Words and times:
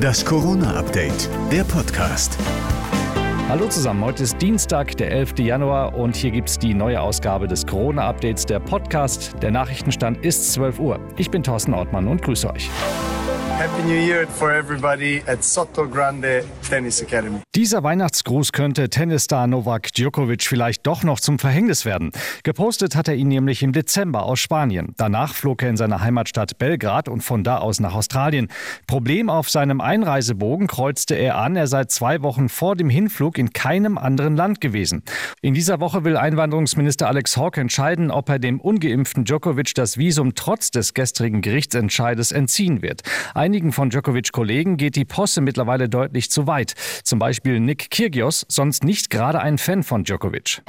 Das 0.00 0.24
Corona-Update, 0.24 1.28
der 1.50 1.64
Podcast. 1.64 2.38
Hallo 3.48 3.66
zusammen, 3.68 4.04
heute 4.04 4.22
ist 4.22 4.40
Dienstag, 4.40 4.96
der 4.96 5.10
11. 5.10 5.40
Januar 5.40 5.94
und 5.96 6.14
hier 6.14 6.30
gibt 6.30 6.48
es 6.48 6.58
die 6.58 6.72
neue 6.72 7.00
Ausgabe 7.00 7.48
des 7.48 7.66
Corona-Updates, 7.66 8.46
der 8.46 8.60
Podcast. 8.60 9.34
Der 9.42 9.50
Nachrichtenstand 9.50 10.24
ist 10.24 10.52
12 10.52 10.78
Uhr. 10.78 11.00
Ich 11.16 11.30
bin 11.30 11.42
Thorsten 11.42 11.74
Ortmann 11.74 12.06
und 12.06 12.22
grüße 12.22 12.48
euch. 12.52 12.70
Happy 13.58 13.82
New 13.84 13.94
Year 13.94 14.26
for 14.26 14.50
everybody 14.50 15.22
at 15.26 15.44
Soto 15.44 15.86
Grande 15.86 16.44
Tennis 16.68 17.00
Academy. 17.00 17.40
Dieser 17.54 17.82
Weihnachtsgruß 17.82 18.52
könnte 18.52 18.88
Tennisstar 18.88 19.46
Novak 19.46 19.92
Djokovic 19.92 20.42
vielleicht 20.44 20.86
doch 20.86 21.02
noch 21.04 21.20
zum 21.20 21.38
Verhängnis 21.38 21.84
werden. 21.84 22.12
Gepostet 22.44 22.96
hat 22.96 23.08
er 23.08 23.14
ihn 23.14 23.28
nämlich 23.28 23.62
im 23.62 23.72
Dezember 23.72 24.24
aus 24.24 24.40
Spanien. 24.40 24.94
Danach 24.96 25.34
flog 25.34 25.62
er 25.62 25.68
in 25.68 25.76
seine 25.76 26.00
Heimatstadt 26.00 26.56
Belgrad 26.58 27.08
und 27.08 27.20
von 27.20 27.44
da 27.44 27.58
aus 27.58 27.78
nach 27.78 27.94
Australien. 27.94 28.48
Problem 28.86 29.28
auf 29.28 29.50
seinem 29.50 29.80
Einreisebogen 29.80 30.66
kreuzte 30.66 31.14
er 31.14 31.36
an, 31.36 31.54
er 31.54 31.66
sei 31.66 31.84
zwei 31.84 32.22
Wochen 32.22 32.48
vor 32.48 32.74
dem 32.74 32.88
Hinflug 32.88 33.36
in 33.36 33.52
keinem 33.52 33.98
anderen 33.98 34.34
Land 34.34 34.60
gewesen. 34.60 35.02
In 35.42 35.52
dieser 35.52 35.78
Woche 35.78 36.04
will 36.04 36.16
Einwanderungsminister 36.16 37.06
Alex 37.06 37.36
Hawke 37.36 37.60
entscheiden, 37.60 38.10
ob 38.10 38.30
er 38.30 38.38
dem 38.38 38.60
ungeimpften 38.60 39.24
Djokovic 39.24 39.74
das 39.74 39.98
Visum 39.98 40.34
trotz 40.34 40.70
des 40.70 40.94
gestrigen 40.94 41.42
Gerichtsentscheides 41.42 42.32
entziehen 42.32 42.80
wird. 42.80 43.02
Einigen 43.42 43.72
von 43.72 43.90
Djokovic 43.90 44.30
Kollegen 44.30 44.76
geht 44.76 44.94
die 44.94 45.04
Posse 45.04 45.40
mittlerweile 45.40 45.88
deutlich 45.88 46.30
zu 46.30 46.46
weit. 46.46 46.74
Zum 47.02 47.18
Beispiel 47.18 47.58
Nick 47.58 47.90
Kyrgios, 47.90 48.46
sonst 48.48 48.84
nicht 48.84 49.10
gerade 49.10 49.40
ein 49.40 49.58
Fan 49.58 49.82
von 49.82 50.04
Djokovic. 50.04 50.62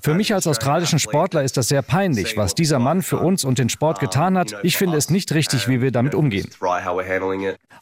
Für 0.00 0.14
mich 0.14 0.34
als 0.34 0.46
australischen 0.46 1.00
Sportler 1.00 1.42
ist 1.42 1.56
das 1.56 1.66
sehr 1.66 1.82
peinlich, 1.82 2.36
was 2.36 2.54
dieser 2.54 2.78
Mann 2.78 3.02
für 3.02 3.18
uns 3.18 3.42
und 3.42 3.58
den 3.58 3.68
Sport 3.68 3.98
getan 3.98 4.38
hat. 4.38 4.54
Ich 4.62 4.76
finde 4.76 4.96
es 4.96 5.10
nicht 5.10 5.32
richtig, 5.34 5.66
wie 5.66 5.82
wir 5.82 5.90
damit 5.90 6.14
umgehen. 6.14 6.48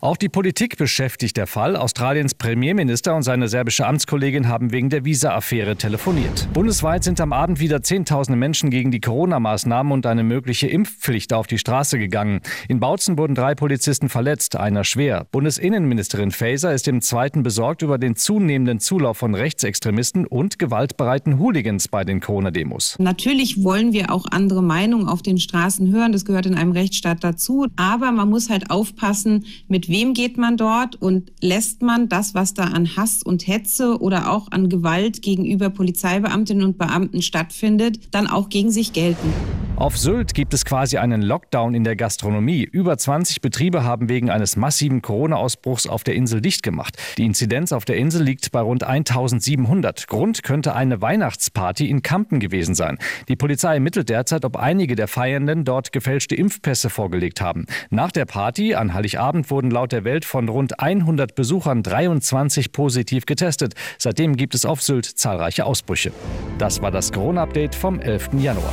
Auch 0.00 0.16
die 0.16 0.28
Politik 0.30 0.78
beschäftigt 0.78 1.36
der 1.36 1.46
Fall. 1.46 1.76
Australiens 1.76 2.34
Premierminister 2.34 3.14
und 3.14 3.24
seine 3.24 3.48
serbische 3.48 3.86
Amtskollegin 3.86 4.48
haben 4.48 4.72
wegen 4.72 4.88
der 4.88 5.04
Visa-Affäre 5.04 5.76
telefoniert. 5.76 6.48
Bundesweit 6.52 7.04
sind 7.04 7.20
am 7.20 7.34
Abend 7.34 7.60
wieder 7.60 7.82
Zehntausende 7.82 8.38
Menschen 8.38 8.70
gegen 8.70 8.90
die 8.90 9.00
Corona-Maßnahmen 9.00 9.92
und 9.92 10.06
eine 10.06 10.22
mögliche 10.22 10.66
Impfpflicht 10.66 11.34
auf 11.34 11.46
die 11.46 11.58
Straße 11.58 11.98
gegangen. 11.98 12.40
In 12.68 12.80
Bautzen 12.80 13.16
wurden 13.34 13.42
drei 13.42 13.54
Polizisten 13.54 14.08
verletzt, 14.08 14.56
einer 14.56 14.84
schwer. 14.84 15.26
Bundesinnenministerin 15.32 16.30
Faeser 16.30 16.72
ist 16.72 16.86
im 16.86 17.00
zweiten 17.00 17.42
besorgt 17.42 17.82
über 17.82 17.98
den 17.98 18.16
zunehmenden 18.16 18.78
Zulauf 18.78 19.18
von 19.18 19.34
Rechtsextremisten 19.34 20.26
und 20.26 20.58
gewaltbereiten 20.58 21.38
Hooligans 21.38 21.88
bei 21.88 22.04
den 22.04 22.20
Corona-Demos. 22.20 22.96
Natürlich 22.98 23.64
wollen 23.64 23.92
wir 23.92 24.12
auch 24.12 24.26
andere 24.30 24.62
Meinungen 24.62 25.08
auf 25.08 25.22
den 25.22 25.38
Straßen 25.38 25.92
hören. 25.92 26.12
Das 26.12 26.24
gehört 26.24 26.46
in 26.46 26.54
einem 26.54 26.72
Rechtsstaat 26.72 27.24
dazu. 27.24 27.66
Aber 27.76 28.12
man 28.12 28.30
muss 28.30 28.50
halt 28.50 28.70
aufpassen, 28.70 29.44
mit 29.68 29.88
wem 29.88 30.14
geht 30.14 30.38
man 30.38 30.56
dort 30.56 30.96
und 30.96 31.32
lässt 31.40 31.82
man 31.82 32.08
das, 32.08 32.34
was 32.34 32.54
da 32.54 32.64
an 32.64 32.96
Hass 32.96 33.22
und 33.22 33.46
Hetze 33.46 34.00
oder 34.00 34.30
auch 34.30 34.50
an 34.52 34.68
Gewalt 34.68 35.22
gegenüber 35.22 35.70
Polizeibeamtinnen 35.70 36.64
und 36.64 36.78
Beamten 36.78 37.22
stattfindet, 37.22 37.98
dann 38.12 38.26
auch 38.26 38.48
gegen 38.48 38.70
sich 38.70 38.92
gelten. 38.92 39.32
Auf 39.76 39.98
Sylt 39.98 40.34
gibt 40.34 40.54
es 40.54 40.64
quasi 40.64 40.98
einen 40.98 41.20
Lockdown 41.20 41.74
in 41.74 41.82
der 41.82 41.96
Gastronomie. 41.96 42.62
Über 42.62 42.96
20 42.96 43.40
Betriebe 43.40 43.82
haben 43.82 44.08
wegen 44.08 44.30
eines 44.30 44.54
massiven 44.54 45.02
Corona-Ausbruchs 45.02 45.88
auf 45.88 46.04
der 46.04 46.14
Insel 46.14 46.40
dicht 46.40 46.62
gemacht. 46.62 46.96
Die 47.18 47.24
Inzidenz 47.24 47.72
auf 47.72 47.84
der 47.84 47.96
Insel 47.96 48.22
liegt 48.22 48.52
bei 48.52 48.60
rund 48.60 48.84
1700. 48.84 50.06
Grund 50.06 50.44
könnte 50.44 50.76
eine 50.76 51.00
Weihnachtsparty 51.00 51.90
in 51.90 52.02
Kampen 52.02 52.38
gewesen 52.38 52.76
sein. 52.76 52.98
Die 53.26 53.34
Polizei 53.34 53.74
ermittelt 53.74 54.10
derzeit, 54.10 54.44
ob 54.44 54.56
einige 54.56 54.94
der 54.94 55.08
Feiernden 55.08 55.64
dort 55.64 55.90
gefälschte 55.90 56.36
Impfpässe 56.36 56.88
vorgelegt 56.88 57.40
haben. 57.40 57.66
Nach 57.90 58.12
der 58.12 58.26
Party 58.26 58.76
an 58.76 58.94
Heiligabend 58.94 59.50
wurden 59.50 59.72
laut 59.72 59.90
der 59.90 60.04
Welt 60.04 60.24
von 60.24 60.48
rund 60.48 60.78
100 60.78 61.34
Besuchern 61.34 61.82
23 61.82 62.70
positiv 62.70 63.26
getestet. 63.26 63.74
Seitdem 63.98 64.36
gibt 64.36 64.54
es 64.54 64.66
auf 64.66 64.80
Sylt 64.82 65.04
zahlreiche 65.04 65.66
Ausbrüche. 65.66 66.12
Das 66.58 66.80
war 66.80 66.92
das 66.92 67.10
Corona-Update 67.10 67.74
vom 67.74 67.98
11. 67.98 68.34
Januar. 68.38 68.72